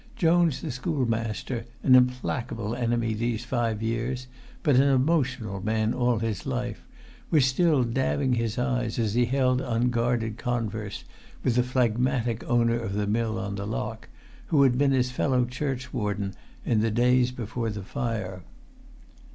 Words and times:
Jones 0.15 0.61
the 0.61 0.71
schoolmaster, 0.71 1.67
an 1.83 1.93
implacable 1.93 2.75
enemy 2.75 3.13
these 3.13 3.45
five 3.45 3.83
years, 3.83 4.25
but 4.63 4.77
an 4.77 4.89
emotional 4.89 5.61
man 5.63 5.93
all 5.93 6.17
his 6.17 6.47
life, 6.47 6.87
was 7.29 7.45
still 7.45 7.83
dabbing 7.83 8.33
his 8.33 8.57
eyes 8.57 8.97
as 8.97 9.13
he 9.13 9.25
held 9.25 9.61
unguarded 9.61 10.39
converse 10.39 11.03
with 11.43 11.53
the 11.53 11.61
phlegmatic 11.61 12.43
owner 12.49 12.79
of 12.79 12.93
the 12.93 13.05
mill 13.05 13.37
on 13.37 13.53
the 13.53 13.67
lock, 13.67 14.09
who 14.47 14.63
had 14.63 14.75
been 14.75 14.89
his 14.91 15.11
fellow 15.11 15.45
churchwarden 15.45 16.33
in 16.65 16.79
the 16.79 16.89
days 16.89 17.29
before 17.31 17.69
the 17.69 17.83
fire. 17.83 18.41